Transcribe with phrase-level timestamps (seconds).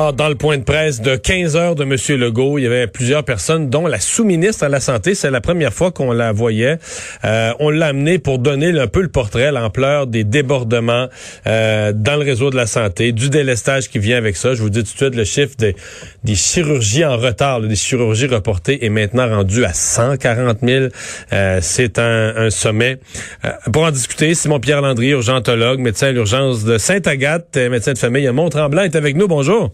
[0.00, 2.20] Ah, dans le point de presse de 15 heures de M.
[2.20, 5.16] Legault, il y avait plusieurs personnes, dont la sous-ministre à la Santé.
[5.16, 6.78] C'est la première fois qu'on la voyait.
[7.24, 11.08] Euh, on l'a amené pour donner un peu le portrait, l'ampleur des débordements
[11.48, 14.54] euh, dans le réseau de la santé, du délestage qui vient avec ça.
[14.54, 15.74] Je vous dis tout de suite, le chiffre des,
[16.22, 20.86] des chirurgies en retard, des chirurgies reportées est maintenant rendu à 140 000.
[21.32, 23.00] Euh, C'est un, un, sommet.
[23.44, 28.28] Euh, pour en discuter, Simon-Pierre Landry, urgentologue, médecin à l'urgence de Sainte-Agathe, médecin de famille
[28.28, 29.26] à Mont-Tremblant, est avec nous.
[29.26, 29.72] Bonjour.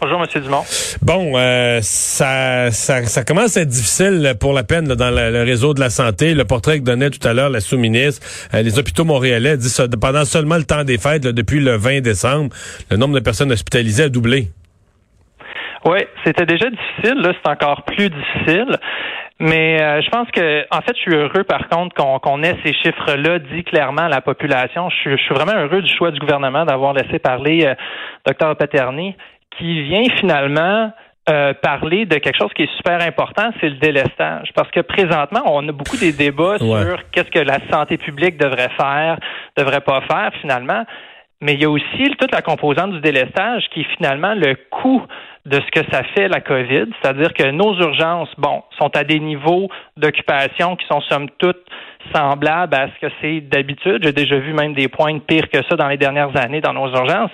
[0.00, 0.42] Bonjour, M.
[0.42, 0.64] Dumont.
[1.02, 5.30] Bon, euh, ça, ça, ça, commence à être difficile pour la peine là, dans le,
[5.30, 6.34] le, réseau de la santé.
[6.34, 9.84] Le portrait que donnait tout à l'heure la sous-ministre, euh, les hôpitaux montréalais dit ça,
[10.00, 12.54] pendant seulement le temps des fêtes, là, depuis le 20 décembre,
[12.90, 14.48] le nombre de personnes hospitalisées a doublé.
[15.84, 17.20] Oui, c'était déjà difficile.
[17.20, 18.78] Là, c'est encore plus difficile.
[19.40, 22.72] Mais euh, je pense que, en fait, je suis heureux, par contre, qu'on ait ces
[22.72, 24.88] chiffres-là dit clairement à la population.
[24.90, 27.74] Je suis, je suis, vraiment heureux du choix du gouvernement d'avoir laissé parler euh,
[28.26, 29.16] Dr Paterny
[29.58, 30.92] qui vient finalement
[31.30, 34.50] euh, parler de quelque chose qui est super important, c'est le délestage.
[34.54, 36.84] Parce que présentement, on a beaucoup des débats ouais.
[36.84, 39.18] sur qu'est-ce que la santé publique devrait faire,
[39.56, 40.84] devrait pas faire finalement.
[41.40, 45.02] Mais il y a aussi toute la composante du délestage qui est finalement le coût
[45.46, 49.20] de ce que ça fait la COVID, c'est-à-dire que nos urgences, bon, sont à des
[49.20, 51.64] niveaux d'occupation qui sont somme toute
[52.14, 54.02] semblables à ce que c'est d'habitude.
[54.02, 56.88] J'ai déjà vu même des points pires que ça dans les dernières années dans nos
[56.88, 57.30] urgences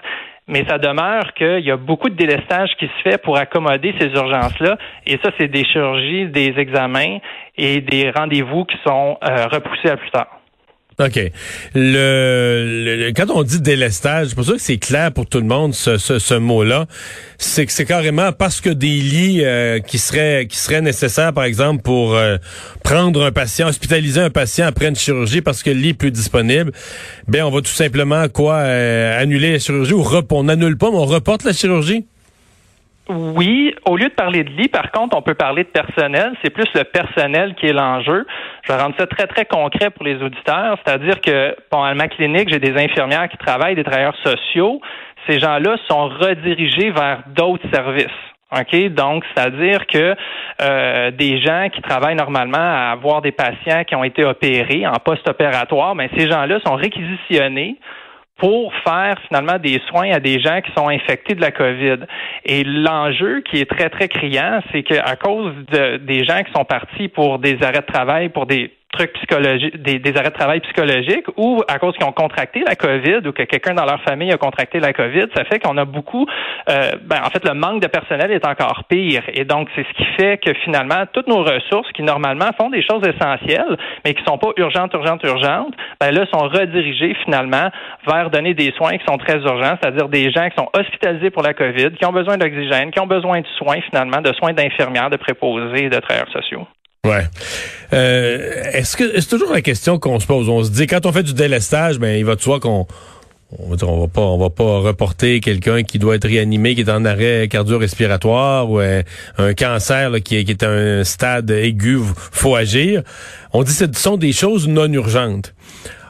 [0.50, 4.08] mais ça demeure qu'il y a beaucoup de délestage qui se fait pour accommoder ces
[4.08, 4.76] urgences-là.
[5.06, 7.18] Et ça, c'est des chirurgies, des examens
[7.56, 10.39] et des rendez-vous qui sont euh, repoussés à plus tard.
[11.00, 11.18] OK.
[11.74, 15.46] Le, le, quand on dit délestage, c'est pour ça que c'est clair pour tout le
[15.46, 16.86] monde ce, ce, ce mot-là.
[17.38, 21.44] C'est que c'est carrément parce que des lits euh, qui seraient qui seraient nécessaires, par
[21.44, 22.36] exemple, pour euh,
[22.84, 26.10] prendre un patient, hospitaliser un patient après une chirurgie parce que le lit est plus
[26.10, 26.70] disponible.
[27.28, 30.98] Ben on va tout simplement quoi euh, annuler la chirurgie ou on n'annule pas, mais
[30.98, 32.04] on reporte la chirurgie.
[33.12, 36.32] Oui, au lieu de parler de lit, par contre, on peut parler de personnel.
[36.44, 38.24] C'est plus le personnel qui est l'enjeu.
[38.62, 40.78] Je vais rendre ça très, très concret pour les auditeurs.
[40.84, 44.80] C'est-à-dire que, bon, ma clinique, j'ai des infirmières qui travaillent, des travailleurs sociaux.
[45.28, 48.06] Ces gens-là sont redirigés vers d'autres services.
[48.52, 48.88] OK?
[48.90, 50.14] Donc, c'est-à-dire que
[50.62, 54.94] euh, des gens qui travaillent normalement à avoir des patients qui ont été opérés en
[55.04, 57.76] post-opératoire, mais ces gens-là sont réquisitionnés
[58.40, 61.98] pour faire finalement des soins à des gens qui sont infectés de la COVID.
[62.46, 66.64] Et l'enjeu qui est très, très criant, c'est qu'à cause de, des gens qui sont
[66.64, 70.60] partis pour des arrêts de travail, pour des trucs psychologiques, des, des, arrêts de travail
[70.60, 74.32] psychologiques ou à cause qu'ils ont contracté la COVID ou que quelqu'un dans leur famille
[74.32, 76.26] a contracté la COVID, ça fait qu'on a beaucoup,
[76.68, 79.22] euh, ben, en fait, le manque de personnel est encore pire.
[79.32, 82.82] Et donc, c'est ce qui fait que finalement, toutes nos ressources qui normalement font des
[82.82, 87.70] choses essentielles, mais qui sont pas urgentes, urgentes, urgentes, ben là, sont redirigées finalement
[88.06, 91.42] vers donner des soins qui sont très urgents, c'est-à-dire des gens qui sont hospitalisés pour
[91.42, 95.10] la COVID, qui ont besoin d'oxygène, qui ont besoin de soins finalement, de soins d'infirmières,
[95.10, 96.66] de préposés, de travailleurs sociaux.
[97.06, 97.24] Ouais.
[97.94, 100.50] Euh, est-ce que c'est toujours la question qu'on se pose?
[100.50, 102.86] On se dit quand on fait du délestage, ben il va de soi qu'on
[103.58, 106.90] on on va pas on va pas reporter quelqu'un qui doit être réanimé, qui est
[106.90, 109.02] en arrêt cardio-respiratoire ou euh,
[109.38, 113.02] un cancer là, qui, est, qui est un stade aigu, faut agir.
[113.54, 115.54] On dit que ce sont des choses non urgentes.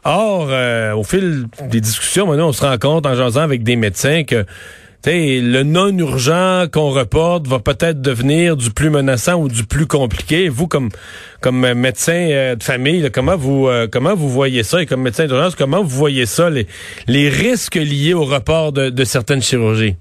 [0.05, 3.77] Or, euh, au fil des discussions, maintenant, on se rend compte en jasant avec des
[3.77, 4.45] médecins que
[5.06, 10.49] Le non urgent qu'on reporte va peut-être devenir du plus menaçant ou du plus compliqué.
[10.49, 10.91] Vous, comme
[11.41, 14.82] comme médecin de famille, comment vous euh, comment vous voyez ça?
[14.82, 19.05] Et comme médecin d'urgence, comment vous voyez ça les risques liés au report de, de
[19.05, 19.97] certaines chirurgies?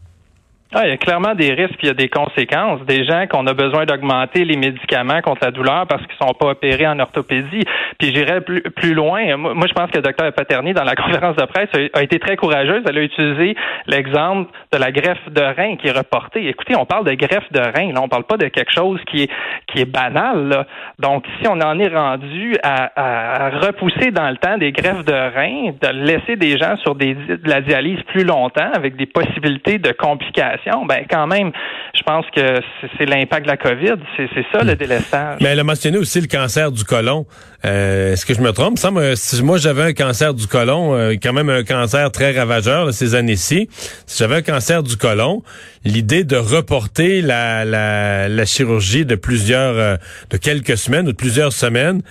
[0.71, 2.85] Ah, il y a clairement des risques, il y a des conséquences.
[2.85, 6.51] Des gens qu'on a besoin d'augmenter les médicaments contre la douleur parce qu'ils sont pas
[6.51, 7.63] opérés en orthopédie.
[7.99, 9.37] Puis j'irais plus, plus loin.
[9.37, 12.35] Moi, je pense que le docteur Paterny, dans la conférence de presse, a, été très
[12.37, 12.83] courageuse.
[12.87, 13.55] Elle a utilisé
[13.87, 16.47] l'exemple de la greffe de rein qui est reportée.
[16.47, 17.93] Écoutez, on parle de greffe de rein.
[17.93, 19.29] Là, on parle pas de quelque chose qui est
[19.67, 20.47] qui est banal.
[20.47, 20.65] Là.
[20.97, 25.13] Donc, si on en est rendu à, à, repousser dans le temps des greffes de
[25.13, 29.77] rein, de laisser des gens sur des, de la dialyse plus longtemps avec des possibilités
[29.77, 31.51] de complications complications, ben quand même,
[31.95, 32.59] je pense que
[32.97, 33.95] c'est l'impact de la COVID.
[34.17, 35.37] C'est ça le délestage.
[35.41, 37.25] Mais elle a mentionné aussi le cancer du côlon.
[37.65, 38.77] Euh, Est-ce que je me trompe?
[38.77, 42.93] Ça, si moi j'avais un cancer du côlon, euh, quand même un cancer très ravageur
[42.93, 43.69] ces années-ci,
[44.05, 45.43] si j'avais un cancer du côlon,
[45.85, 49.97] l'idée de reporter la, la, la, chirurgie de plusieurs, euh,
[50.29, 52.01] de quelques semaines ou de plusieurs semaines,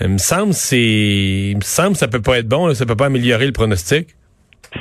[0.00, 3.46] me semble c'est, me semble ça peut pas être bon, là, ça peut pas améliorer
[3.46, 4.16] le pronostic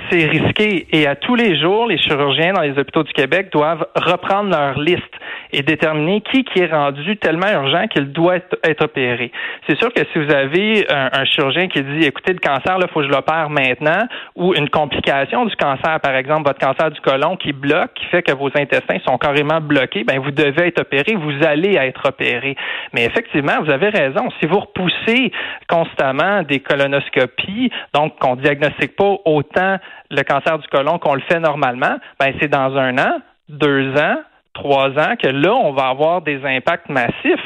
[0.10, 3.86] c'est risqué et à tous les jours, les chirurgiens dans les hôpitaux du Québec doivent
[3.96, 5.04] reprendre leur liste
[5.52, 9.32] et déterminer qui qui est rendu tellement urgent qu'il doit être, opéré.
[9.68, 13.02] C'est sûr que si vous avez un, chirurgien qui dit écoutez le cancer là faut
[13.02, 17.38] que je l'opère maintenant ou une complication du cancer par exemple votre cancer du côlon
[17.38, 21.16] qui bloque qui fait que vos intestins sont carrément bloqués ben vous devez être opéré,
[21.16, 22.56] vous allez être opéré.
[22.94, 25.32] Mais effectivement, vous avez raison, si vous repoussez
[25.70, 29.78] constamment des colonoscopies donc qu'on diagnostique pas autant
[30.10, 33.20] le cancer du côlon qu'on le fait normalement, ben c'est dans un an,
[33.50, 34.18] deux ans,
[34.54, 37.42] trois ans que là, on va avoir des impacts massifs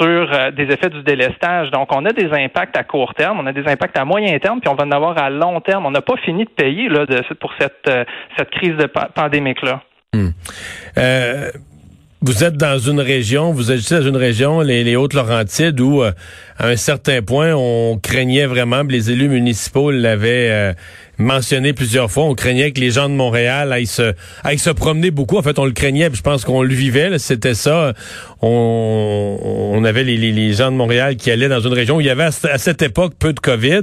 [0.00, 1.70] sur euh, des effets du délestage.
[1.70, 4.60] Donc, on a des impacts à court terme, on a des impacts à moyen terme,
[4.60, 5.86] puis on va en avoir à long terme.
[5.86, 7.04] On n'a pas fini de payer là,
[7.40, 8.04] pour cette, euh,
[8.38, 9.82] cette crise de pandémique-là.
[10.14, 10.28] Hmm.
[10.98, 11.50] Euh,
[12.20, 16.12] vous êtes dans une région, vous êtes dans une région, les, les Hautes-Laurentides, où à
[16.60, 20.74] un certain point, on craignait vraiment, les élus municipaux l'avaient
[21.22, 22.24] mentionné plusieurs fois.
[22.24, 24.12] On craignait que les gens de Montréal aillent se,
[24.44, 25.38] aillent se promener beaucoup.
[25.38, 27.18] En fait, on le craignait, je pense qu'on le vivait.
[27.18, 27.94] C'était ça.
[28.40, 32.06] On, on avait les, les, gens de Montréal qui allaient dans une région où il
[32.06, 33.82] y avait à, cette époque peu de COVID.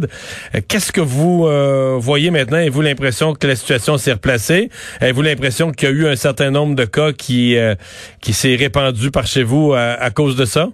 [0.55, 2.57] Euh, qu'est-ce que vous euh, voyez maintenant?
[2.57, 4.69] Avez-vous l'impression que la situation s'est replacée?
[4.99, 7.75] Avez-vous l'impression qu'il y a eu un certain nombre de cas qui, euh,
[8.21, 10.69] qui s'est répandu par chez vous à cause de ça?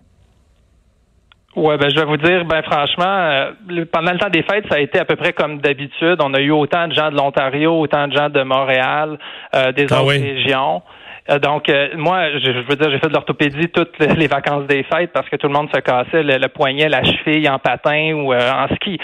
[1.55, 3.51] Ouais, ben je vais vous dire, ben franchement, euh,
[3.89, 6.17] pendant le temps des fêtes, ça a été à peu près comme d'habitude.
[6.21, 9.17] On a eu autant de gens de l'Ontario, autant de gens de Montréal,
[9.55, 10.81] euh, des ah autres régions.
[11.29, 14.83] Euh, donc, euh, moi, je, veux dire, j'ai fait de l'orthopédie toutes les vacances des
[14.83, 18.31] fêtes parce que tout le monde se cassait le, poignet, la cheville en patin ou
[18.31, 18.99] euh, en ski.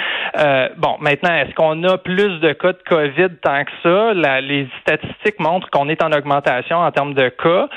[0.78, 4.14] bon, maintenant, est-ce qu'on a plus de cas de COVID tant que ça?
[4.42, 7.68] les statistiques montrent qu'on est en augmentation en termes de cas,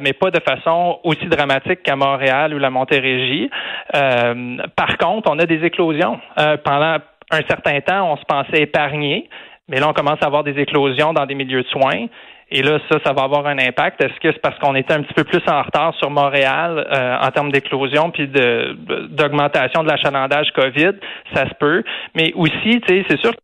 [0.00, 3.50] mais pas de façon aussi dramatique qu'à Montréal ou la Montérégie.
[3.92, 6.18] par contre, on a des éclosions.
[6.64, 6.98] pendant
[7.30, 9.28] un certain temps, on se pensait épargné.
[9.68, 12.06] Mais là, on commence à avoir des éclosions dans des milieux de soins.
[12.54, 14.02] Et là, ça, ça va avoir un impact.
[14.04, 17.16] Est-ce que c'est parce qu'on était un petit peu plus en retard sur Montréal euh,
[17.18, 18.76] en termes d'éclosion puis de,
[19.08, 20.92] d'augmentation de l'achalandage COVID?
[21.34, 21.82] Ça se peut.
[22.14, 23.40] Mais aussi, tu sais, c'est sûr que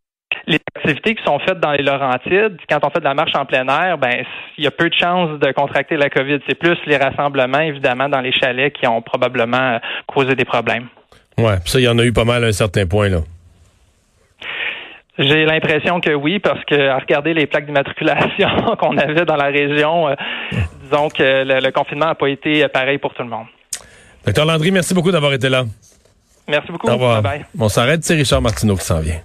[0.46, 3.46] les activités qui sont faites dans les Laurentides, quand on fait de la marche en
[3.46, 4.24] plein air, ben
[4.58, 6.40] il y a peu de chances de contracter la COVID.
[6.46, 10.88] C'est plus les rassemblements, évidemment, dans les chalets qui ont probablement euh, causé des problèmes.
[11.38, 13.20] Ouais, ça, il y en a eu pas mal à un certain point, là.
[15.18, 18.48] J'ai l'impression que oui, parce que à regarder les plaques d'immatriculation
[18.78, 20.14] qu'on avait dans la région, euh,
[20.84, 23.46] disons que le, confinement n'a pas été pareil pour tout le monde.
[24.24, 25.64] Docteur Landry, merci beaucoup d'avoir été là.
[26.46, 26.88] Merci beaucoup.
[26.88, 27.20] Au revoir.
[27.22, 29.20] Bye On s'arrête, c'est Richard Martineau qui s'en vient.